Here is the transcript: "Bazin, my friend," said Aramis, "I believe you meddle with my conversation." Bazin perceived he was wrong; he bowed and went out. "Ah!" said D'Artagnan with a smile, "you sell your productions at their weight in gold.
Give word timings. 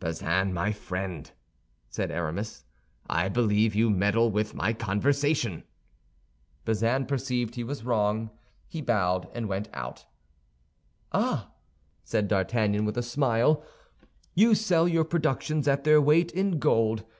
"Bazin, 0.00 0.52
my 0.52 0.72
friend," 0.72 1.30
said 1.90 2.10
Aramis, 2.10 2.64
"I 3.08 3.28
believe 3.28 3.76
you 3.76 3.88
meddle 3.88 4.32
with 4.32 4.52
my 4.52 4.72
conversation." 4.72 5.62
Bazin 6.64 7.06
perceived 7.06 7.54
he 7.54 7.62
was 7.62 7.84
wrong; 7.84 8.30
he 8.66 8.80
bowed 8.82 9.28
and 9.32 9.48
went 9.48 9.68
out. 9.72 10.04
"Ah!" 11.12 11.52
said 12.02 12.26
D'Artagnan 12.26 12.84
with 12.84 12.98
a 12.98 13.00
smile, 13.04 13.62
"you 14.34 14.56
sell 14.56 14.88
your 14.88 15.04
productions 15.04 15.68
at 15.68 15.84
their 15.84 16.00
weight 16.02 16.32
in 16.32 16.58
gold. 16.58 17.04